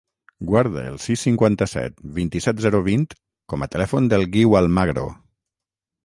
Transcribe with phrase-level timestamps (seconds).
[0.51, 3.05] Guarda el sis, cinquanta-set, vint-i-set, zero, vint
[3.53, 5.05] com a telèfon del Guiu Almagro.